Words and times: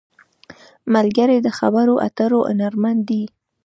ملګری 0.93 1.37
د 1.43 1.47
خبرو 1.59 1.95
اترو 2.07 2.39
هنرمند 2.49 3.01
دی 3.09 3.23